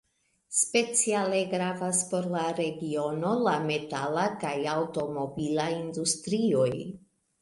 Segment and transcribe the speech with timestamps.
[0.59, 6.69] Speciale gravas por la regiono la metala kaj aŭtomobila industrioj.